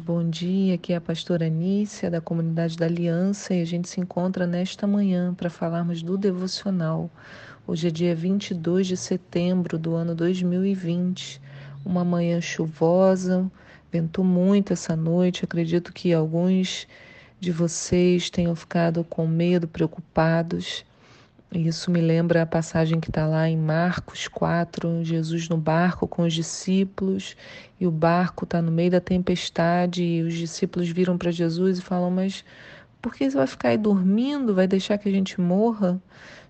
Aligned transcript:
bom 0.00 0.30
dia. 0.30 0.74
Aqui 0.74 0.92
é 0.92 0.96
a 0.96 1.00
pastora 1.00 1.48
Nícia, 1.48 2.10
da 2.10 2.20
comunidade 2.20 2.76
da 2.76 2.86
Aliança, 2.86 3.52
e 3.52 3.60
a 3.60 3.64
gente 3.64 3.88
se 3.88 4.00
encontra 4.00 4.46
nesta 4.46 4.86
manhã 4.86 5.34
para 5.34 5.50
falarmos 5.50 6.02
do 6.02 6.16
devocional. 6.16 7.10
Hoje 7.66 7.88
é 7.88 7.90
dia 7.90 8.14
22 8.14 8.86
de 8.86 8.96
setembro 8.96 9.78
do 9.78 9.94
ano 9.94 10.14
2020, 10.14 11.40
uma 11.84 12.04
manhã 12.04 12.40
chuvosa, 12.40 13.50
ventou 13.90 14.24
muito 14.24 14.72
essa 14.72 14.94
noite. 14.94 15.44
Acredito 15.44 15.92
que 15.92 16.12
alguns 16.12 16.86
de 17.40 17.50
vocês 17.50 18.30
tenham 18.30 18.54
ficado 18.54 19.04
com 19.04 19.26
medo, 19.26 19.66
preocupados. 19.66 20.84
Isso 21.54 21.90
me 21.90 22.00
lembra 22.00 22.42
a 22.42 22.46
passagem 22.46 22.98
que 22.98 23.10
está 23.10 23.26
lá 23.26 23.46
em 23.46 23.58
Marcos 23.58 24.26
4, 24.26 25.04
Jesus 25.04 25.50
no 25.50 25.58
barco 25.58 26.08
com 26.08 26.22
os 26.22 26.32
discípulos, 26.32 27.36
e 27.78 27.86
o 27.86 27.90
barco 27.90 28.44
está 28.44 28.62
no 28.62 28.72
meio 28.72 28.90
da 28.90 29.00
tempestade, 29.00 30.02
e 30.02 30.22
os 30.22 30.32
discípulos 30.32 30.88
viram 30.88 31.18
para 31.18 31.30
Jesus 31.30 31.78
e 31.78 31.82
falam: 31.82 32.10
Mas 32.10 32.42
por 33.02 33.12
que 33.14 33.30
você 33.30 33.36
vai 33.36 33.46
ficar 33.46 33.68
aí 33.68 33.76
dormindo? 33.76 34.54
Vai 34.54 34.66
deixar 34.66 34.96
que 34.96 35.10
a 35.10 35.12
gente 35.12 35.38
morra? 35.38 36.00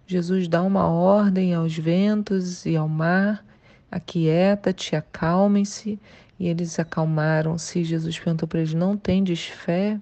Jesus 0.06 0.46
dá 0.46 0.62
uma 0.62 0.86
ordem 0.86 1.52
aos 1.52 1.76
ventos 1.76 2.64
e 2.64 2.76
ao 2.76 2.88
mar: 2.88 3.44
Aquieta-te, 3.90 4.94
acalmem-se. 4.94 5.98
E 6.38 6.46
eles 6.46 6.78
acalmaram-se. 6.78 7.82
Jesus 7.82 8.18
perguntou 8.20 8.46
para 8.46 8.60
eles: 8.60 8.72
Não 8.72 8.96
tendes 8.96 9.46
fé? 9.46 9.98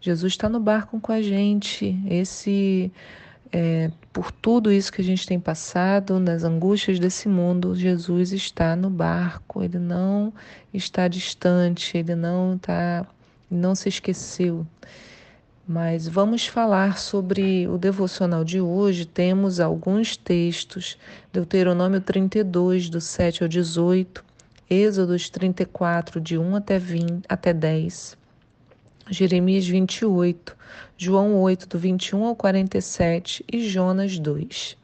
Jesus 0.00 0.34
está 0.34 0.48
no 0.48 0.60
barco 0.60 1.00
com 1.00 1.10
a 1.10 1.20
gente. 1.20 1.98
Esse 2.08 2.92
é, 3.52 3.90
por 4.12 4.30
tudo 4.30 4.70
isso 4.70 4.92
que 4.92 5.00
a 5.00 5.04
gente 5.04 5.26
tem 5.26 5.40
passado, 5.40 6.20
nas 6.20 6.44
angústias 6.44 6.98
desse 6.98 7.28
mundo, 7.28 7.74
Jesus 7.74 8.32
está 8.32 8.76
no 8.76 8.88
barco, 8.88 9.62
ele 9.62 9.78
não 9.78 10.32
está 10.72 11.08
distante, 11.08 11.96
ele 11.98 12.14
não 12.14 12.54
está, 12.54 13.04
não 13.50 13.74
se 13.74 13.88
esqueceu. 13.88 14.66
Mas 15.66 16.08
vamos 16.08 16.46
falar 16.46 16.98
sobre 16.98 17.66
o 17.68 17.78
devocional 17.78 18.44
de 18.44 18.60
hoje. 18.60 19.04
Temos 19.04 19.60
alguns 19.60 20.16
textos, 20.16 20.98
Deuteronômio 21.32 22.00
32, 22.00 22.88
do 22.88 23.00
7 23.00 23.44
ao 23.44 23.48
18, 23.48 24.24
Êxodos 24.68 25.28
34, 25.28 26.20
de 26.20 26.38
1 26.38 26.56
até, 26.56 26.78
20, 26.78 27.24
até 27.28 27.52
10, 27.52 28.16
Jeremias 29.10 29.66
28, 29.66 30.56
João 30.96 31.36
8, 31.40 31.68
do 31.68 31.78
21 31.78 32.24
ao 32.24 32.36
47 32.36 33.44
e 33.52 33.68
Jonas 33.68 34.18
2. 34.18 34.76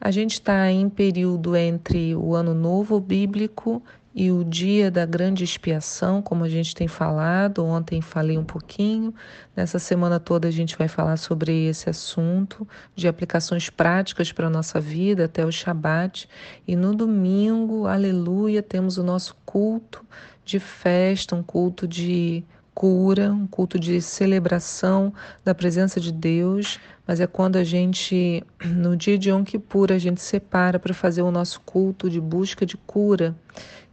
A 0.00 0.10
gente 0.10 0.32
está 0.32 0.70
em 0.70 0.88
período 0.88 1.54
entre 1.56 2.16
o 2.16 2.34
Ano 2.34 2.52
Novo 2.52 2.98
Bíblico 2.98 3.80
e 4.12 4.30
o 4.30 4.44
dia 4.44 4.90
da 4.90 5.06
grande 5.06 5.44
expiação, 5.44 6.20
como 6.20 6.44
a 6.44 6.48
gente 6.48 6.74
tem 6.74 6.88
falado. 6.88 7.64
Ontem 7.64 8.00
falei 8.00 8.36
um 8.36 8.44
pouquinho. 8.44 9.14
Nessa 9.56 9.78
semana 9.78 10.18
toda 10.18 10.48
a 10.48 10.50
gente 10.50 10.76
vai 10.76 10.88
falar 10.88 11.16
sobre 11.16 11.66
esse 11.66 11.88
assunto, 11.88 12.66
de 12.94 13.06
aplicações 13.06 13.70
práticas 13.70 14.32
para 14.32 14.48
a 14.48 14.50
nossa 14.50 14.80
vida 14.80 15.26
até 15.26 15.46
o 15.46 15.52
Shabat. 15.52 16.28
E 16.66 16.74
no 16.74 16.94
domingo, 16.94 17.86
aleluia, 17.86 18.62
temos 18.62 18.98
o 18.98 19.02
nosso 19.04 19.36
culto 19.46 20.04
de 20.44 20.58
festa, 20.58 21.34
um 21.36 21.42
culto 21.42 21.86
de 21.88 22.44
cura, 22.74 23.32
um 23.32 23.46
culto 23.46 23.78
de 23.78 24.00
celebração 24.02 25.12
da 25.44 25.54
presença 25.54 26.00
de 26.00 26.12
Deus, 26.12 26.80
mas 27.06 27.20
é 27.20 27.26
quando 27.26 27.56
a 27.56 27.64
gente, 27.64 28.42
no 28.64 28.96
dia 28.96 29.16
de 29.16 29.30
Yom 29.30 29.44
Kippur, 29.44 29.92
a 29.92 29.98
gente 29.98 30.20
separa 30.20 30.78
para 30.78 30.92
fazer 30.92 31.22
o 31.22 31.30
nosso 31.30 31.60
culto 31.60 32.10
de 32.10 32.20
busca 32.20 32.66
de 32.66 32.76
cura. 32.76 33.34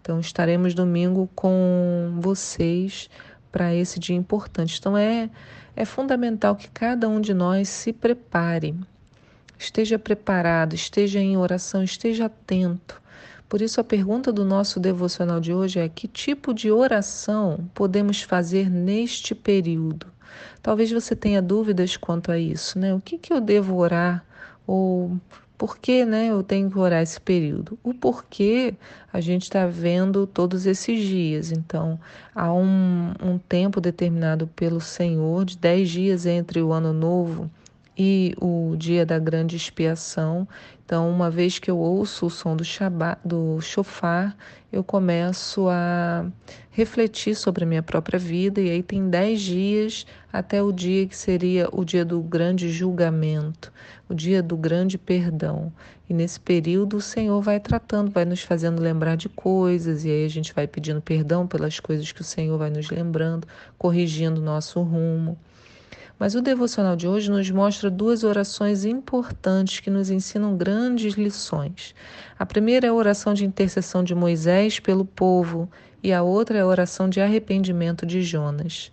Então 0.01 0.19
estaremos 0.19 0.73
domingo 0.73 1.29
com 1.35 2.17
vocês 2.19 3.09
para 3.51 3.73
esse 3.75 3.99
dia 3.99 4.15
importante. 4.15 4.77
Então 4.79 4.97
é 4.97 5.29
é 5.75 5.85
fundamental 5.85 6.55
que 6.55 6.69
cada 6.69 7.07
um 7.07 7.21
de 7.21 7.33
nós 7.33 7.69
se 7.69 7.93
prepare, 7.93 8.75
esteja 9.57 9.97
preparado, 9.97 10.73
esteja 10.73 11.19
em 11.19 11.37
oração, 11.37 11.81
esteja 11.81 12.25
atento 12.25 13.01
por 13.51 13.61
isso, 13.61 13.81
a 13.81 13.83
pergunta 13.83 14.31
do 14.31 14.45
nosso 14.45 14.79
devocional 14.79 15.41
de 15.41 15.53
hoje 15.53 15.77
é: 15.77 15.89
que 15.89 16.07
tipo 16.07 16.53
de 16.53 16.71
oração 16.71 17.69
podemos 17.73 18.21
fazer 18.21 18.69
neste 18.69 19.35
período? 19.35 20.07
Talvez 20.61 20.89
você 20.89 21.17
tenha 21.17 21.41
dúvidas 21.41 21.97
quanto 21.97 22.31
a 22.31 22.39
isso, 22.39 22.79
né? 22.79 22.93
O 22.93 23.01
que, 23.01 23.17
que 23.17 23.33
eu 23.33 23.41
devo 23.41 23.75
orar? 23.75 24.23
Ou 24.65 25.17
por 25.57 25.77
que 25.77 26.05
né, 26.05 26.27
eu 26.27 26.41
tenho 26.41 26.71
que 26.71 26.79
orar 26.79 27.03
esse 27.03 27.19
período? 27.19 27.77
O 27.83 27.93
porquê 27.93 28.73
a 29.11 29.19
gente 29.19 29.43
está 29.43 29.67
vendo 29.67 30.25
todos 30.25 30.65
esses 30.65 31.03
dias. 31.03 31.51
Então, 31.51 31.99
há 32.33 32.53
um, 32.53 33.13
um 33.21 33.37
tempo 33.37 33.81
determinado 33.81 34.47
pelo 34.47 34.79
Senhor, 34.79 35.43
de 35.43 35.57
dez 35.57 35.89
dias 35.89 36.25
entre 36.25 36.61
o 36.61 36.71
ano 36.71 36.93
novo 36.93 37.51
e 38.03 38.33
o 38.41 38.75
dia 38.75 39.05
da 39.05 39.19
grande 39.19 39.55
expiação. 39.55 40.47
Então, 40.83 41.07
uma 41.07 41.29
vez 41.29 41.59
que 41.59 41.69
eu 41.69 41.77
ouço 41.77 42.25
o 42.25 42.29
som 42.31 42.55
do, 42.55 42.65
shabá, 42.65 43.15
do 43.23 43.61
chofar, 43.61 44.35
eu 44.73 44.83
começo 44.83 45.67
a 45.69 46.25
refletir 46.71 47.35
sobre 47.35 47.63
a 47.63 47.67
minha 47.67 47.83
própria 47.83 48.17
vida, 48.17 48.59
e 48.59 48.71
aí 48.71 48.81
tem 48.81 49.07
dez 49.07 49.39
dias 49.41 50.07
até 50.33 50.63
o 50.63 50.71
dia 50.71 51.05
que 51.05 51.15
seria 51.15 51.69
o 51.71 51.85
dia 51.85 52.03
do 52.03 52.19
grande 52.21 52.71
julgamento, 52.71 53.71
o 54.09 54.15
dia 54.15 54.41
do 54.41 54.57
grande 54.57 54.97
perdão. 54.97 55.71
E 56.09 56.13
nesse 56.13 56.39
período 56.39 56.97
o 56.97 57.01
Senhor 57.01 57.39
vai 57.39 57.59
tratando, 57.59 58.09
vai 58.09 58.25
nos 58.25 58.41
fazendo 58.41 58.81
lembrar 58.81 59.15
de 59.15 59.29
coisas, 59.29 60.05
e 60.05 60.09
aí 60.09 60.25
a 60.25 60.29
gente 60.29 60.55
vai 60.55 60.65
pedindo 60.65 61.03
perdão 61.03 61.45
pelas 61.45 61.79
coisas 61.79 62.11
que 62.11 62.21
o 62.21 62.25
Senhor 62.25 62.57
vai 62.57 62.71
nos 62.71 62.89
lembrando, 62.89 63.47
corrigindo 63.77 64.41
o 64.41 64.43
nosso 64.43 64.81
rumo. 64.81 65.37
Mas 66.21 66.35
o 66.35 66.41
devocional 66.43 66.95
de 66.95 67.07
hoje 67.07 67.31
nos 67.31 67.49
mostra 67.49 67.89
duas 67.89 68.23
orações 68.23 68.85
importantes 68.85 69.79
que 69.79 69.89
nos 69.89 70.11
ensinam 70.11 70.55
grandes 70.55 71.15
lições. 71.15 71.95
A 72.37 72.45
primeira 72.45 72.85
é 72.85 72.91
a 72.91 72.93
oração 72.93 73.33
de 73.33 73.43
intercessão 73.43 74.03
de 74.03 74.13
Moisés 74.13 74.79
pelo 74.79 75.03
povo 75.03 75.67
e 76.03 76.13
a 76.13 76.21
outra 76.21 76.59
é 76.59 76.61
a 76.61 76.67
oração 76.67 77.09
de 77.09 77.19
arrependimento 77.19 78.05
de 78.05 78.21
Jonas. 78.21 78.91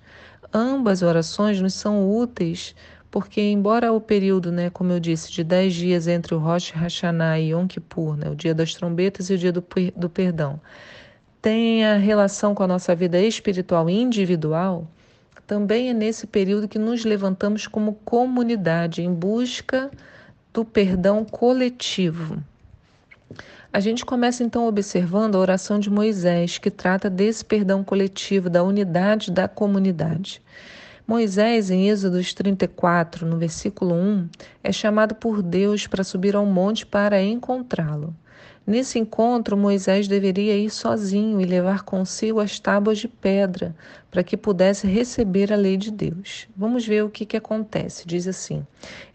Ambas 0.55 1.03
orações 1.03 1.61
nos 1.61 1.75
são 1.75 2.11
úteis 2.11 2.75
porque, 3.11 3.43
embora 3.43 3.93
o 3.93 4.01
período, 4.01 4.51
né, 4.51 4.71
como 4.71 4.93
eu 4.93 4.99
disse, 4.99 5.31
de 5.31 5.45
dez 5.45 5.75
dias 5.75 6.09
entre 6.09 6.35
o 6.35 6.39
Rosh 6.39 6.71
Hashanah 6.71 7.39
e 7.39 7.51
Yom 7.51 7.67
Kippur, 7.67 8.17
né, 8.17 8.31
o 8.31 8.35
dia 8.35 8.55
das 8.55 8.73
trombetas 8.73 9.29
e 9.29 9.35
o 9.35 9.39
dia 9.39 9.53
do, 9.53 9.63
do 9.95 10.09
perdão, 10.09 10.59
tenha 11.43 11.99
relação 11.99 12.55
com 12.55 12.63
a 12.63 12.67
nossa 12.67 12.95
vida 12.95 13.21
espiritual 13.21 13.91
individual, 13.91 14.89
também 15.49 15.89
é 15.89 15.95
nesse 15.95 16.27
período 16.27 16.69
que 16.69 16.79
nos 16.79 17.07
levantamos 17.07 17.67
como 17.67 17.95
comunidade 18.05 19.01
em 19.01 19.11
busca 19.11 19.91
do 20.53 20.63
perdão 20.63 21.25
coletivo. 21.25 22.37
A 23.73 23.81
gente 23.81 24.05
começa 24.05 24.45
então 24.45 24.69
observando 24.69 25.37
a 25.37 25.39
oração 25.39 25.79
de 25.79 25.89
Moisés, 25.89 26.59
que 26.59 26.71
trata 26.71 27.09
desse 27.09 27.43
perdão 27.43 27.83
coletivo, 27.83 28.51
da 28.51 28.63
unidade 28.63 29.31
da 29.31 29.49
comunidade. 29.49 30.43
Moisés, 31.07 31.71
em 31.71 31.89
Êxodos 31.89 32.35
34, 32.35 33.25
no 33.27 33.39
versículo 33.39 33.95
1, 33.95 34.29
é 34.63 34.71
chamado 34.71 35.15
por 35.15 35.43
Deus 35.43 35.87
para 35.87 36.05
subir 36.05 36.37
ao 36.37 36.45
monte 36.45 36.85
para 36.85 37.23
encontrá-lo. 37.23 38.15
Nesse 38.69 38.99
encontro, 38.99 39.57
Moisés 39.57 40.07
deveria 40.07 40.55
ir 40.55 40.69
sozinho 40.69 41.41
e 41.41 41.47
levar 41.47 41.85
consigo 41.85 42.39
as 42.39 42.61
tábuas 42.61 42.99
de 42.99 43.09
pedra, 43.09 43.75
para 44.11 44.23
que 44.23 44.37
pudesse 44.37 44.87
receber 44.87 45.51
a 45.51 45.57
lei 45.57 45.79
de 45.79 45.91
Deus. 45.91 46.47
Vamos 46.55 46.87
ver 46.87 47.03
o 47.03 47.09
que, 47.09 47.25
que 47.25 47.39
acontece. 47.39 48.07
Diz 48.07 48.29
assim: 48.29 48.67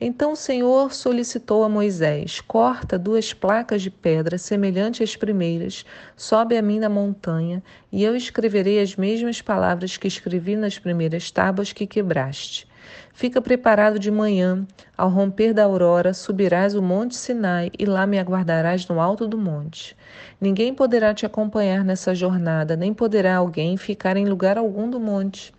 Então 0.02 0.32
o 0.32 0.36
Senhor 0.36 0.92
solicitou 0.92 1.64
a 1.64 1.70
Moisés: 1.70 2.42
Corta 2.42 2.98
duas 2.98 3.32
placas 3.32 3.84
de 3.84 3.92
pedra 3.92 4.40
semelhantes 4.40 5.08
às 5.08 5.16
primeiras, 5.16 5.86
sobe 6.18 6.58
a 6.58 6.62
mim 6.64 6.80
na 6.80 6.90
montanha, 6.90 7.62
e 7.92 8.04
eu 8.04 8.16
escreverei 8.16 8.82
as 8.82 8.96
mesmas 8.96 9.40
palavras 9.40 9.98
que 9.98 10.08
escrevi 10.08 10.56
nas 10.56 10.80
primeiras 10.80 11.30
tábuas 11.30 11.72
que 11.72 11.86
quebraste. 11.86 12.68
Fica 13.16 13.40
preparado 13.40 14.00
de 14.00 14.10
manhã, 14.10 14.66
ao 14.98 15.08
romper 15.08 15.54
da 15.54 15.64
aurora, 15.64 16.16
subirás 16.16 16.74
o 16.74 16.82
monte 16.82 17.16
Sinai 17.16 17.70
e 17.78 17.86
lá 17.86 18.08
me 18.08 18.18
aguardarás 18.18 18.88
no 18.88 19.00
alto 19.00 19.28
do 19.28 19.38
monte. 19.38 19.96
Ninguém 20.42 20.74
poderá 20.74 21.14
te 21.14 21.24
acompanhar 21.24 21.86
nessa 21.86 22.16
jornada, 22.16 22.76
nem 22.76 22.92
poderá 22.92 23.36
alguém 23.36 23.78
ficar 23.78 24.18
em 24.18 24.26
lugar 24.26 24.58
algum 24.58 24.90
do 24.90 25.00
monte. 25.00 25.54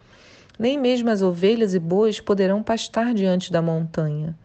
Nem 0.58 0.76
mesmo 0.76 1.10
as 1.10 1.22
ovelhas 1.22 1.74
e 1.74 1.78
bois 1.78 2.18
poderão 2.18 2.60
pastar 2.60 3.14
diante 3.14 3.52
da 3.52 3.62
montanha. 3.62 4.36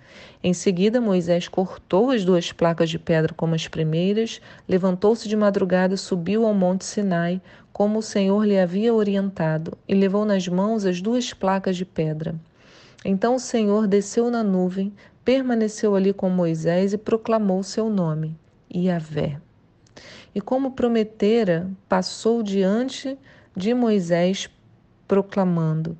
Em 0.43 0.53
seguida, 0.53 1.01
Moisés 1.01 1.47
cortou 1.47 2.11
as 2.11 2.23
duas 2.23 2.51
placas 2.51 2.91
de 2.91 2.99
pedra 2.99 3.33
como 3.33 3.55
as 3.55 3.67
primeiras, 3.67 4.39
levantou-se 4.67 5.27
de 5.27 5.35
madrugada 5.35 5.95
e 5.95 5.97
subiu 5.97 6.45
ao 6.45 6.53
monte 6.53 6.85
Sinai, 6.85 7.41
como 7.73 7.99
o 7.99 8.03
Senhor 8.03 8.45
lhe 8.45 8.59
havia 8.59 8.93
orientado, 8.93 9.75
e 9.87 9.95
levou 9.95 10.25
nas 10.25 10.47
mãos 10.47 10.85
as 10.85 11.01
duas 11.01 11.33
placas 11.33 11.75
de 11.75 11.85
pedra. 11.85 12.35
Então 13.03 13.35
o 13.35 13.39
Senhor 13.39 13.87
desceu 13.87 14.29
na 14.29 14.43
nuvem, 14.43 14.93
permaneceu 15.23 15.95
ali 15.95 16.11
com 16.13 16.29
Moisés 16.29 16.93
e 16.93 16.97
proclamou 16.97 17.63
seu 17.63 17.89
nome, 17.89 18.37
Iavé. 18.73 19.39
E 20.33 20.41
como 20.41 20.71
prometera, 20.71 21.69
passou 21.87 22.43
diante 22.43 23.17
de 23.55 23.73
Moisés 23.73 24.49
proclamando: 25.07 25.97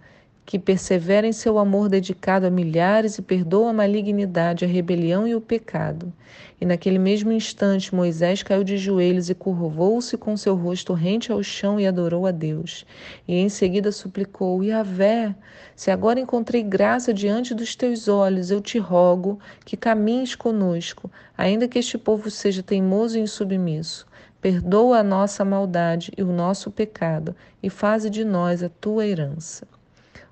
que 0.49 0.57
persevera 0.57 1.27
em 1.27 1.31
seu 1.31 1.59
amor 1.59 1.87
dedicado 1.87 2.47
a 2.47 2.49
milhares 2.49 3.19
e 3.19 3.21
perdoa 3.21 3.69
a 3.69 3.73
malignidade, 3.73 4.65
a 4.65 4.67
rebelião 4.67 5.27
e 5.27 5.35
o 5.35 5.39
pecado. 5.39 6.11
E 6.59 6.65
naquele 6.65 6.97
mesmo 6.97 7.31
instante 7.31 7.93
Moisés 7.93 8.41
caiu 8.41 8.63
de 8.63 8.75
joelhos 8.75 9.29
e 9.29 9.35
curvou-se 9.35 10.17
com 10.17 10.35
seu 10.35 10.55
rosto 10.55 10.91
rente 10.91 11.31
ao 11.31 11.43
chão 11.43 11.79
e 11.79 11.85
adorou 11.85 12.25
a 12.25 12.31
Deus. 12.31 12.83
E 13.27 13.35
em 13.35 13.47
seguida 13.47 13.91
suplicou: 13.91 14.63
Yahvé, 14.63 15.35
se 15.75 15.91
agora 15.91 16.19
encontrei 16.19 16.63
graça 16.63 17.13
diante 17.13 17.53
dos 17.53 17.75
teus 17.75 18.07
olhos, 18.07 18.49
eu 18.49 18.59
te 18.59 18.79
rogo 18.79 19.39
que 19.63 19.77
caminhes 19.77 20.33
conosco, 20.33 21.11
ainda 21.37 21.67
que 21.67 21.77
este 21.77 21.95
povo 21.95 22.31
seja 22.31 22.63
teimoso 22.63 23.19
e 23.19 23.21
insubmisso. 23.21 24.07
Perdoa 24.41 24.97
a 24.97 25.03
nossa 25.03 25.45
maldade 25.45 26.11
e 26.17 26.23
o 26.23 26.33
nosso 26.33 26.71
pecado, 26.71 27.35
e 27.61 27.69
faze 27.69 28.09
de 28.09 28.25
nós 28.25 28.63
a 28.63 28.69
tua 28.69 29.05
herança. 29.05 29.67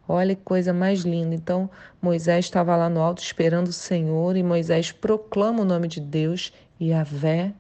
Olha 0.08 0.36
que 0.36 0.44
coisa 0.44 0.74
mais 0.74 1.02
linda. 1.02 1.36
Então, 1.36 1.70
Moisés 2.02 2.46
estava 2.46 2.76
lá 2.76 2.90
no 2.90 3.02
alto 3.02 3.22
esperando 3.22 3.68
o 3.68 3.74
Senhor 3.74 4.38
e 4.38 4.44
Moisés 4.44 4.92
proclama 4.92 5.62
o 5.62 5.66
nome 5.66 5.88
de 5.88 6.00
Deus, 6.00 6.54
Yahvé, 6.82 7.54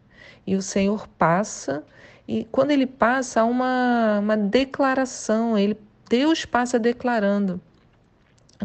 e 0.45 0.55
o 0.55 0.61
Senhor 0.61 1.07
passa. 1.17 1.83
E 2.27 2.45
quando 2.51 2.71
ele 2.71 2.87
passa, 2.87 3.41
há 3.41 3.45
uma, 3.45 4.19
uma 4.19 4.37
declaração, 4.37 5.57
ele, 5.57 5.77
Deus 6.09 6.45
passa 6.45 6.79
declarando. 6.79 7.59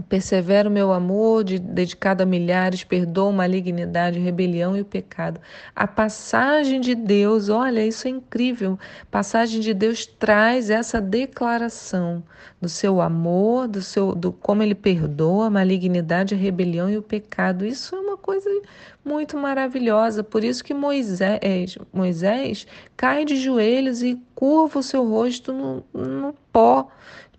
Persevera 0.08 0.68
o 0.68 0.72
meu 0.72 0.90
amor, 0.90 1.44
de, 1.44 1.58
dedicado 1.58 2.22
a 2.22 2.26
milhares, 2.26 2.82
perdoa 2.82 3.28
a 3.28 3.32
malignidade, 3.32 4.18
rebelião 4.18 4.74
e 4.74 4.80
o 4.80 4.86
pecado. 4.86 5.38
A 5.76 5.86
passagem 5.86 6.80
de 6.80 6.94
Deus, 6.94 7.50
olha, 7.50 7.86
isso 7.86 8.08
é 8.08 8.10
incrível. 8.10 8.78
Passagem 9.10 9.60
de 9.60 9.74
Deus 9.74 10.06
traz 10.06 10.70
essa 10.70 10.98
declaração 10.98 12.22
do 12.60 12.68
seu 12.68 13.02
amor, 13.02 13.68
do 13.68 13.82
seu, 13.82 14.14
do 14.14 14.32
como 14.32 14.62
ele 14.62 14.74
perdoa 14.74 15.50
malignidade, 15.50 16.34
rebelião 16.34 16.88
e 16.88 16.96
o 16.96 17.02
pecado. 17.02 17.66
Isso 17.66 17.94
é 17.94 18.00
uma 18.00 18.11
coisa 18.22 18.48
muito 19.04 19.36
maravilhosa. 19.36 20.24
Por 20.24 20.42
isso 20.42 20.64
que 20.64 20.72
Moisés, 20.72 21.76
Moisés 21.92 22.66
cai 22.96 23.24
de 23.24 23.36
joelhos 23.36 24.02
e 24.02 24.18
curva 24.34 24.78
o 24.78 24.82
seu 24.82 25.06
rosto 25.06 25.52
no, 25.52 25.84
no 25.92 26.34
pó 26.52 26.88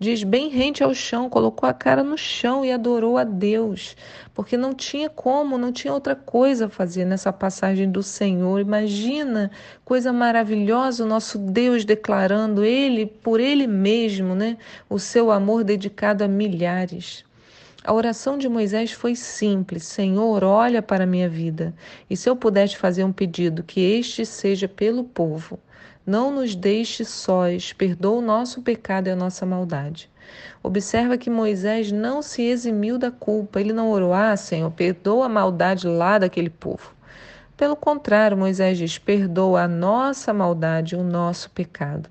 diz 0.03 0.23
bem 0.23 0.49
rente 0.49 0.83
ao 0.83 0.93
chão, 0.93 1.29
colocou 1.29 1.67
a 1.67 1.73
cara 1.73 2.03
no 2.03 2.17
chão 2.17 2.65
e 2.65 2.71
adorou 2.71 3.17
a 3.17 3.23
Deus, 3.23 3.95
porque 4.33 4.57
não 4.57 4.73
tinha 4.73 5.09
como, 5.09 5.57
não 5.57 5.71
tinha 5.71 5.93
outra 5.93 6.15
coisa 6.15 6.65
a 6.65 6.69
fazer 6.69 7.05
nessa 7.05 7.31
passagem 7.31 7.89
do 7.89 8.03
Senhor. 8.03 8.59
Imagina, 8.59 9.49
coisa 9.85 10.11
maravilhosa, 10.11 11.05
o 11.05 11.07
nosso 11.07 11.37
Deus 11.37 11.85
declarando 11.85 12.65
ele 12.65 13.05
por 13.05 13.39
ele 13.39 13.65
mesmo, 13.65 14.35
né, 14.35 14.57
o 14.89 14.99
seu 14.99 15.31
amor 15.31 15.63
dedicado 15.63 16.23
a 16.23 16.27
milhares. 16.27 17.23
A 17.85 17.91
oração 17.91 18.37
de 18.37 18.47
Moisés 18.47 18.93
foi 18.93 19.13
simples: 19.13 19.83
Senhor, 19.83 20.41
olha 20.41 20.81
para 20.81 21.03
a 21.03 21.07
minha 21.07 21.27
vida, 21.27 21.75
e 22.09 22.15
se 22.15 22.29
eu 22.29 22.35
pudesse 22.35 22.77
fazer 22.77 23.03
um 23.03 23.11
pedido, 23.11 23.61
que 23.61 23.81
este 23.81 24.25
seja 24.25 24.69
pelo 24.69 25.03
povo. 25.03 25.59
Não 26.05 26.31
nos 26.31 26.55
deixe 26.55 27.03
sós, 27.03 27.73
perdoa 27.73 28.19
o 28.19 28.21
nosso 28.21 28.61
pecado 28.61 29.07
e 29.07 29.11
a 29.11 29.15
nossa 29.17 29.45
maldade. 29.45 30.09
Observa 30.61 31.17
que 31.17 31.29
Moisés 31.29 31.91
não 31.91 32.21
se 32.21 32.41
eximiu 32.41 32.97
da 32.97 33.11
culpa. 33.11 33.59
Ele 33.59 33.73
não 33.73 33.89
orou, 33.89 34.13
ah, 34.13 34.35
Senhor, 34.37 34.71
perdoa 34.71 35.25
a 35.25 35.29
maldade 35.29 35.85
lá 35.85 36.17
daquele 36.17 36.49
povo. 36.49 36.93
Pelo 37.57 37.75
contrário, 37.75 38.37
Moisés 38.37 38.77
diz: 38.77 38.97
perdoa 38.97 39.63
a 39.63 39.67
nossa 39.67 40.33
maldade, 40.33 40.95
o 40.95 41.03
nosso 41.03 41.49
pecado. 41.51 42.09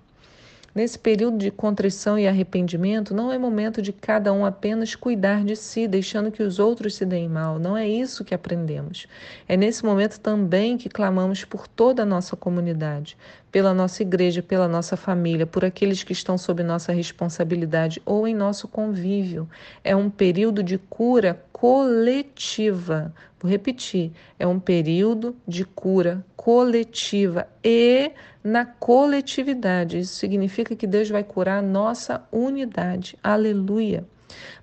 Nesse 0.74 0.98
período 0.98 1.36
de 1.36 1.50
contrição 1.50 2.18
e 2.18 2.26
arrependimento, 2.26 3.12
não 3.12 3.30
é 3.30 3.36
momento 3.36 3.82
de 3.82 3.92
cada 3.92 4.32
um 4.32 4.42
apenas 4.42 4.94
cuidar 4.94 5.44
de 5.44 5.54
si, 5.54 5.86
deixando 5.86 6.32
que 6.32 6.42
os 6.42 6.58
outros 6.58 6.94
se 6.94 7.04
deem 7.04 7.28
mal. 7.28 7.58
Não 7.58 7.76
é 7.76 7.86
isso 7.86 8.24
que 8.24 8.34
aprendemos. 8.34 9.06
É 9.46 9.54
nesse 9.54 9.84
momento 9.84 10.18
também 10.18 10.78
que 10.78 10.88
clamamos 10.88 11.44
por 11.44 11.68
toda 11.68 12.04
a 12.04 12.06
nossa 12.06 12.36
comunidade, 12.36 13.18
pela 13.52 13.74
nossa 13.74 14.02
igreja, 14.02 14.42
pela 14.42 14.66
nossa 14.66 14.96
família, 14.96 15.46
por 15.46 15.62
aqueles 15.62 16.02
que 16.02 16.14
estão 16.14 16.38
sob 16.38 16.62
nossa 16.62 16.90
responsabilidade 16.90 18.00
ou 18.06 18.26
em 18.26 18.34
nosso 18.34 18.66
convívio. 18.66 19.46
É 19.84 19.94
um 19.94 20.08
período 20.08 20.62
de 20.62 20.78
cura 20.78 21.38
coletiva. 21.52 23.14
Vou 23.38 23.50
repetir: 23.50 24.10
é 24.38 24.46
um 24.46 24.58
período 24.58 25.36
de 25.46 25.66
cura 25.66 26.24
coletiva 26.34 27.46
e 27.62 28.10
na 28.42 28.64
coletividade. 28.64 29.98
Isso 29.98 30.14
significa 30.14 30.74
que 30.74 30.86
Deus 30.86 31.10
vai 31.10 31.22
curar 31.22 31.58
a 31.58 31.62
nossa 31.62 32.26
unidade. 32.32 33.18
Aleluia. 33.22 34.04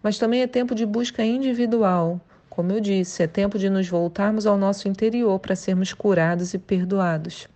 Mas 0.01 0.17
também 0.17 0.41
é 0.41 0.47
tempo 0.47 0.73
de 0.73 0.85
busca 0.85 1.23
individual. 1.23 2.19
Como 2.49 2.71
eu 2.71 2.79
disse, 2.79 3.21
é 3.21 3.27
tempo 3.27 3.59
de 3.59 3.69
nos 3.69 3.87
voltarmos 3.87 4.47
ao 4.47 4.57
nosso 4.57 4.87
interior 4.87 5.37
para 5.39 5.55
sermos 5.55 5.93
curados 5.93 6.55
e 6.55 6.57
perdoados. 6.57 7.47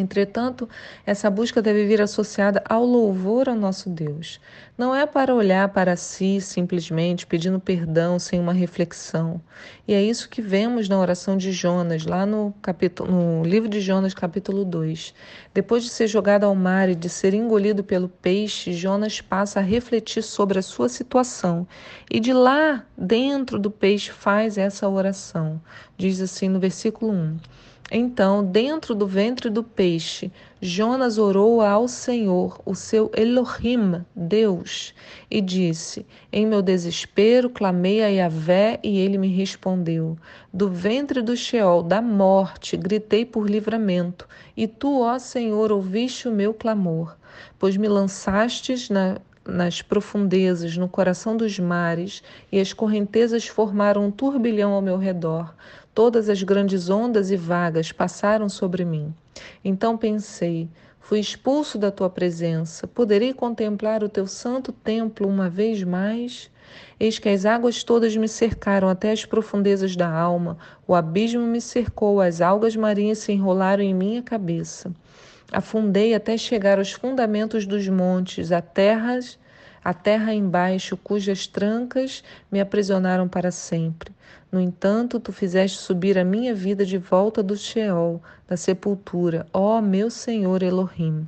Entretanto, 0.00 0.66
essa 1.04 1.30
busca 1.30 1.60
deve 1.60 1.84
vir 1.84 2.00
associada 2.00 2.62
ao 2.66 2.84
louvor 2.84 3.50
ao 3.50 3.54
nosso 3.54 3.90
Deus. 3.90 4.40
Não 4.78 4.94
é 4.94 5.04
para 5.04 5.34
olhar 5.34 5.68
para 5.68 5.94
si 5.94 6.40
simplesmente 6.40 7.26
pedindo 7.26 7.60
perdão 7.60 8.18
sem 8.18 8.40
uma 8.40 8.54
reflexão. 8.54 9.42
E 9.86 9.92
é 9.92 10.02
isso 10.02 10.30
que 10.30 10.40
vemos 10.40 10.88
na 10.88 10.98
oração 10.98 11.36
de 11.36 11.52
Jonas, 11.52 12.06
lá 12.06 12.24
no, 12.24 12.54
capítulo, 12.62 13.10
no 13.10 13.44
livro 13.44 13.68
de 13.68 13.78
Jonas, 13.78 14.14
capítulo 14.14 14.64
2. 14.64 15.12
Depois 15.52 15.84
de 15.84 15.90
ser 15.90 16.06
jogado 16.06 16.44
ao 16.44 16.54
mar 16.54 16.88
e 16.88 16.94
de 16.94 17.10
ser 17.10 17.34
engolido 17.34 17.84
pelo 17.84 18.08
peixe, 18.08 18.72
Jonas 18.72 19.20
passa 19.20 19.60
a 19.60 19.62
refletir 19.62 20.22
sobre 20.22 20.58
a 20.58 20.62
sua 20.62 20.88
situação. 20.88 21.68
E 22.10 22.18
de 22.18 22.32
lá, 22.32 22.86
dentro 22.96 23.58
do 23.58 23.70
peixe, 23.70 24.10
faz 24.10 24.56
essa 24.56 24.88
oração. 24.88 25.60
Diz 25.98 26.22
assim 26.22 26.48
no 26.48 26.58
versículo 26.58 27.12
1. 27.12 27.36
Então, 27.92 28.44
dentro 28.44 28.94
do 28.94 29.04
ventre 29.04 29.50
do 29.50 29.64
peixe, 29.64 30.30
Jonas 30.60 31.18
orou 31.18 31.60
ao 31.60 31.88
Senhor, 31.88 32.60
o 32.64 32.72
seu 32.72 33.10
Elohim, 33.16 34.04
Deus, 34.14 34.94
e 35.28 35.40
disse: 35.40 36.06
Em 36.32 36.46
meu 36.46 36.62
desespero 36.62 37.50
clamei 37.50 38.04
a 38.04 38.06
Yahvé 38.06 38.78
e 38.84 39.00
ele 39.00 39.18
me 39.18 39.26
respondeu. 39.26 40.16
Do 40.52 40.68
ventre 40.68 41.20
do 41.20 41.36
Sheol, 41.36 41.82
da 41.82 42.00
morte, 42.00 42.76
gritei 42.76 43.24
por 43.24 43.50
livramento, 43.50 44.28
e 44.56 44.68
tu, 44.68 45.00
ó 45.00 45.18
Senhor, 45.18 45.72
ouviste 45.72 46.28
o 46.28 46.32
meu 46.32 46.54
clamor, 46.54 47.16
pois 47.58 47.76
me 47.76 47.88
lançastes 47.88 48.88
na 48.88 49.16
nas 49.46 49.82
profundezas, 49.82 50.76
no 50.76 50.88
coração 50.88 51.36
dos 51.36 51.58
mares, 51.58 52.22
e 52.52 52.60
as 52.60 52.72
correntezas 52.72 53.46
formaram 53.46 54.06
um 54.06 54.10
turbilhão 54.10 54.72
ao 54.72 54.82
meu 54.82 54.96
redor. 54.96 55.54
Todas 55.94 56.28
as 56.28 56.42
grandes 56.42 56.88
ondas 56.88 57.30
e 57.30 57.36
vagas 57.36 57.90
passaram 57.90 58.48
sobre 58.48 58.84
mim. 58.84 59.12
Então 59.64 59.96
pensei: 59.96 60.68
fui 61.00 61.18
expulso 61.18 61.76
da 61.76 61.90
tua 61.90 62.08
presença. 62.08 62.86
Poderei 62.86 63.34
contemplar 63.34 64.04
o 64.04 64.08
teu 64.08 64.26
santo 64.26 64.70
templo 64.72 65.26
uma 65.28 65.50
vez 65.50 65.82
mais? 65.82 66.50
Eis 66.98 67.18
que 67.18 67.28
as 67.28 67.44
águas 67.44 67.82
todas 67.82 68.16
me 68.16 68.28
cercaram 68.28 68.88
até 68.88 69.10
as 69.10 69.24
profundezas 69.24 69.96
da 69.96 70.08
alma, 70.08 70.56
o 70.86 70.94
abismo 70.94 71.42
me 71.42 71.60
cercou, 71.60 72.20
as 72.20 72.40
algas 72.40 72.76
marinhas 72.76 73.18
se 73.18 73.32
enrolaram 73.32 73.82
em 73.82 73.92
minha 73.92 74.22
cabeça. 74.22 74.92
Afundei 75.50 76.14
até 76.14 76.36
chegar 76.36 76.78
aos 76.78 76.92
fundamentos 76.92 77.66
dos 77.66 77.88
montes, 77.88 78.52
a 78.52 78.62
terras, 78.62 79.36
a 79.82 79.92
terra 79.92 80.32
embaixo, 80.32 80.96
cujas 80.96 81.46
trancas 81.48 82.22
me 82.52 82.60
aprisionaram 82.60 83.26
para 83.26 83.50
sempre. 83.50 84.09
No 84.50 84.60
entanto, 84.60 85.20
tu 85.20 85.32
fizeste 85.32 85.78
subir 85.78 86.18
a 86.18 86.24
minha 86.24 86.54
vida 86.54 86.84
de 86.84 86.98
volta 86.98 87.42
do 87.42 87.56
Sheol, 87.56 88.20
da 88.48 88.56
sepultura, 88.56 89.46
ó 89.52 89.80
meu 89.80 90.10
Senhor 90.10 90.62
Elohim. 90.62 91.26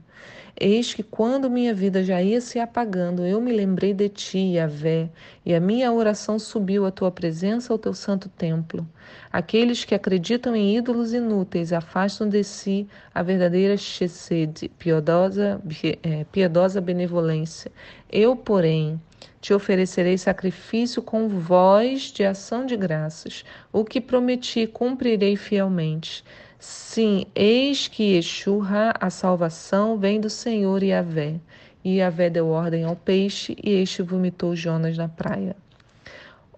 Eis 0.61 0.93
que 0.93 1.03
quando 1.03 1.51
minha 1.51 1.75
vida 1.75 2.05
já 2.05 2.23
ia 2.23 2.41
se 2.41 2.61
apagando, 2.61 3.25
eu 3.25 3.41
me 3.41 3.53
lembrei 3.53 3.95
de 3.95 4.09
ti, 4.09 4.55
Yahvé, 4.55 5.11
e 5.45 5.55
a 5.55 5.61
minha 5.61 5.91
oração 5.93 6.39
subiu 6.39 6.85
à 6.85 6.91
tua 6.91 7.11
presença 7.11 7.73
ao 7.73 7.79
teu 7.79 7.95
santo 7.95 8.29
templo. 8.29 8.87
Aqueles 9.33 9.85
que 9.85 9.95
acreditam 9.95 10.55
em 10.55 10.77
ídolos 10.77 11.15
inúteis 11.15 11.73
afastam 11.73 12.29
de 12.29 12.45
si 12.45 12.87
a 13.15 13.23
verdadeira 13.23 13.77
chesed, 13.77 14.69
piedosa, 14.79 15.61
é, 16.03 16.25
piedosa 16.25 16.81
benevolência. 16.81 17.73
Eu, 18.11 18.37
porém, 18.37 19.01
te 19.41 19.55
oferecerei 19.55 20.17
sacrifício 20.19 21.03
com 21.03 21.29
voz 21.29 22.13
de 22.13 22.25
ação 22.25 22.65
de 22.67 22.77
graças. 22.77 23.45
O 23.73 23.85
que 23.85 24.01
prometi 24.01 24.67
cumprirei 24.67 25.35
fielmente. 25.35 26.23
Sim, 26.65 27.27
eis 27.35 27.89
que 27.89 28.15
Exurra, 28.15 28.95
a 29.01 29.11
salvação, 29.11 29.99
vem 29.99 30.21
do 30.21 30.31
Senhor 30.31 30.81
Yahvé. 30.81 31.41
E 31.85 31.97
Yahvé 31.97 32.31
deu 32.31 32.51
ordem 32.51 32.85
ao 32.85 32.95
peixe, 32.95 33.57
e 33.61 33.71
este 33.71 34.01
vomitou 34.01 34.55
Jonas 34.55 34.97
na 34.97 35.09
praia. 35.09 35.57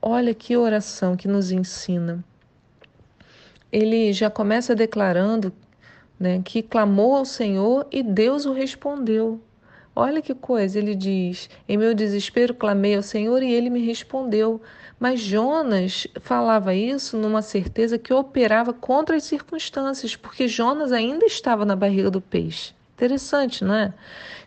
Olha 0.02 0.34
que 0.34 0.58
oração 0.58 1.16
que 1.16 1.26
nos 1.26 1.50
ensina. 1.50 2.22
Ele 3.72 4.12
já 4.12 4.28
começa 4.28 4.74
declarando 4.74 5.50
né, 6.20 6.42
que 6.44 6.62
clamou 6.62 7.16
ao 7.16 7.24
Senhor 7.24 7.86
e 7.90 8.02
Deus 8.02 8.44
o 8.44 8.52
respondeu. 8.52 9.40
Olha 9.96 10.20
que 10.20 10.34
coisa, 10.34 10.78
ele 10.78 10.94
diz: 10.94 11.48
Em 11.66 11.78
meu 11.78 11.94
desespero 11.94 12.52
clamei 12.52 12.94
ao 12.94 13.02
Senhor 13.02 13.42
e 13.42 13.50
ele 13.50 13.70
me 13.70 13.86
respondeu. 13.86 14.60
Mas 14.98 15.20
Jonas 15.20 16.06
falava 16.20 16.74
isso 16.74 17.16
numa 17.16 17.42
certeza 17.42 17.98
que 17.98 18.12
operava 18.12 18.72
contra 18.72 19.16
as 19.16 19.24
circunstâncias, 19.24 20.16
porque 20.16 20.48
Jonas 20.48 20.92
ainda 20.92 21.26
estava 21.26 21.64
na 21.64 21.76
barriga 21.76 22.10
do 22.10 22.20
peixe. 22.20 22.72
Interessante, 22.94 23.64
não 23.64 23.74
é? 23.74 23.92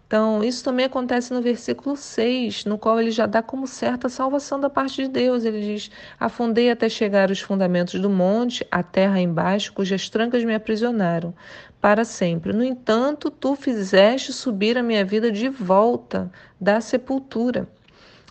Então, 0.07 0.41
isso 0.41 0.63
também 0.63 0.85
acontece 0.85 1.33
no 1.33 1.41
versículo 1.41 1.97
6, 1.97 2.63
no 2.63 2.77
qual 2.77 2.97
ele 2.97 3.11
já 3.11 3.25
dá 3.25 3.41
como 3.41 3.67
certa 3.67 4.07
a 4.07 4.09
salvação 4.09 4.57
da 4.57 4.69
parte 4.69 5.03
de 5.03 5.09
Deus. 5.09 5.43
Ele 5.43 5.59
diz: 5.59 5.91
Afundei 6.17 6.71
até 6.71 6.87
chegar 6.87 7.29
aos 7.29 7.41
fundamentos 7.41 7.99
do 7.99 8.09
monte, 8.09 8.65
a 8.71 8.81
terra 8.81 9.19
embaixo, 9.19 9.73
cujas 9.73 10.07
trancas 10.09 10.45
me 10.45 10.55
aprisionaram 10.55 11.35
para 11.81 12.05
sempre. 12.05 12.53
No 12.53 12.63
entanto, 12.63 13.29
tu 13.29 13.53
fizeste 13.53 14.31
subir 14.31 14.77
a 14.77 14.83
minha 14.83 15.03
vida 15.03 15.29
de 15.29 15.49
volta 15.49 16.31
da 16.59 16.79
sepultura. 16.79 17.67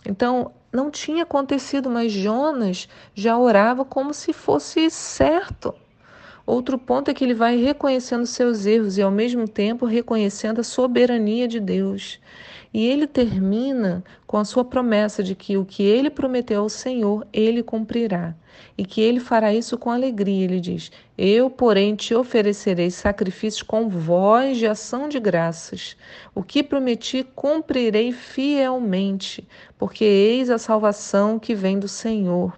Então, 0.03 0.51
não 0.77 0.91
tinha 0.91 1.23
acontecido, 1.23 1.89
mas 1.89 2.11
Jonas 2.11 2.87
já 3.15 3.35
orava 3.35 3.83
como 3.83 4.13
se 4.13 4.31
fosse 4.31 4.91
certo. 4.91 5.73
Outro 6.47 6.77
ponto 6.77 7.11
é 7.11 7.13
que 7.13 7.25
ele 7.25 7.33
vai 7.33 7.57
reconhecendo 7.57 8.25
seus 8.25 8.65
erros 8.65 8.97
e, 8.97 9.01
ao 9.01 9.11
mesmo 9.11 9.49
tempo, 9.49 9.85
reconhecendo 9.85 10.61
a 10.61 10.63
soberania 10.63 11.45
de 11.45 11.59
Deus. 11.59 12.21
E 12.73 12.85
ele 12.85 13.05
termina 13.05 14.01
com 14.25 14.37
a 14.37 14.45
sua 14.45 14.63
promessa 14.63 15.21
de 15.21 15.35
que 15.35 15.57
o 15.57 15.65
que 15.65 15.83
ele 15.83 16.09
prometeu 16.09 16.61
ao 16.61 16.69
Senhor, 16.69 17.27
ele 17.33 17.61
cumprirá. 17.61 18.33
E 18.77 18.85
que 18.85 19.01
ele 19.01 19.19
fará 19.19 19.53
isso 19.53 19.77
com 19.77 19.89
alegria. 19.89 20.45
Ele 20.45 20.61
diz: 20.61 20.89
Eu, 21.17 21.49
porém, 21.49 21.95
te 21.95 22.15
oferecerei 22.15 22.91
sacrifícios 22.91 23.61
com 23.61 23.89
voz 23.89 24.57
de 24.57 24.67
ação 24.67 25.09
de 25.09 25.19
graças. 25.19 25.97
O 26.33 26.41
que 26.41 26.63
prometi, 26.63 27.27
cumprirei 27.35 28.13
fielmente, 28.13 29.45
porque 29.77 30.05
eis 30.05 30.49
a 30.49 30.57
salvação 30.57 31.37
que 31.37 31.53
vem 31.53 31.77
do 31.77 31.89
Senhor. 31.89 32.57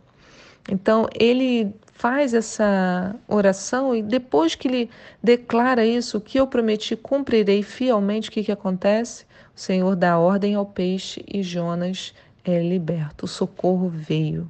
Então, 0.70 1.08
ele 1.20 1.74
faz 2.00 2.34
essa 2.34 3.14
oração 3.28 3.94
e 3.94 4.02
depois 4.02 4.56
que 4.56 4.70
ele 4.70 4.90
declara 5.22 5.86
isso, 5.86 6.18
o 6.18 6.22
que 6.22 6.40
eu 6.40 6.48
prometi 6.48 6.96
cumprirei 6.96 7.62
fielmente, 7.62 8.30
o 8.30 8.32
que, 8.32 8.42
que 8.42 8.54
acontece? 8.54 9.26
O 9.54 9.60
Senhor 9.60 9.98
dá 9.98 10.18
ordem 10.18 10.56
ao 10.56 10.66
peixe 10.66 11.22
e 11.28 11.44
Jonas 11.44 12.14
é 12.46 12.64
liberto. 12.64 13.26
O 13.26 13.28
socorro 13.28 13.90
veio. 13.90 14.50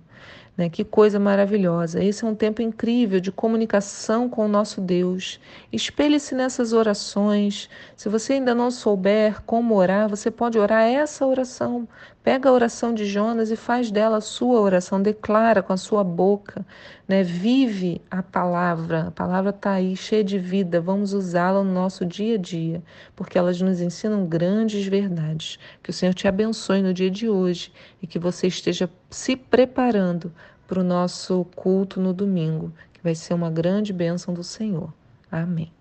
Né? 0.56 0.70
Que 0.70 0.84
coisa 0.84 1.18
maravilhosa. 1.18 2.04
Esse 2.04 2.24
é 2.24 2.28
um 2.28 2.36
tempo 2.36 2.62
incrível 2.62 3.20
de 3.20 3.32
comunicação 3.32 4.30
com 4.30 4.46
o 4.46 4.48
nosso 4.48 4.80
Deus. 4.80 5.40
Espelhe-se 5.74 6.36
nessas 6.36 6.72
orações. 6.72 7.68
Se 7.98 8.10
você 8.10 8.34
ainda 8.34 8.54
não 8.54 8.70
souber 8.70 9.42
como 9.42 9.74
orar, 9.74 10.08
você 10.08 10.30
pode 10.30 10.60
orar 10.60 10.84
essa 10.84 11.26
oração. 11.26 11.88
Pega 12.30 12.48
a 12.48 12.52
oração 12.54 12.94
de 12.94 13.08
Jonas 13.08 13.50
e 13.50 13.56
faz 13.56 13.90
dela 13.90 14.18
a 14.18 14.22
sua 14.22 14.60
oração. 14.60 15.02
Declara 15.02 15.64
com 15.64 15.74
a 15.74 15.78
sua 15.78 16.04
boca. 16.04 16.64
Né? 17.08 17.24
Vive 17.24 18.04
a 18.12 18.22
palavra. 18.22 19.08
A 19.08 19.12
palavra 19.12 19.50
está 19.50 19.72
aí, 19.72 19.98
cheia 19.98 20.24
de 20.24 20.38
vida. 20.38 20.80
Vamos 20.80 21.12
usá-la 21.12 21.64
no 21.64 21.74
nosso 21.74 22.06
dia 22.06 22.36
a 22.36 22.38
dia, 22.38 22.84
porque 23.16 23.36
elas 23.36 23.60
nos 23.60 23.82
ensinam 23.82 24.28
grandes 24.28 24.86
verdades. 24.86 25.58
Que 25.82 25.90
o 25.90 25.94
Senhor 25.94 26.14
te 26.14 26.28
abençoe 26.28 26.84
no 26.84 26.94
dia 26.94 27.10
de 27.10 27.28
hoje 27.28 27.74
e 28.00 28.06
que 28.06 28.20
você 28.20 28.46
esteja 28.46 28.88
se 29.10 29.36
preparando 29.36 30.32
para 30.68 30.82
o 30.82 30.84
nosso 30.84 31.44
culto 31.56 32.00
no 32.00 32.14
domingo, 32.14 32.72
que 32.94 33.02
vai 33.02 33.16
ser 33.16 33.34
uma 33.34 33.50
grande 33.50 33.92
bênção 33.92 34.36
do 34.36 34.44
Senhor. 34.44 34.94
Amém. 35.32 35.79